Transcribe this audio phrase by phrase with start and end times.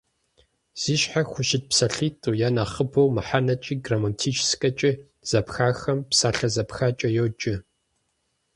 [0.81, 4.91] Зи щхьэ хущыт псалъитӏу е нэхъыбэу мыхьэнэкӏи грамматическэкӏи
[5.29, 7.55] зэпхахэм псалъэ зэпхакӏэ йоджэ.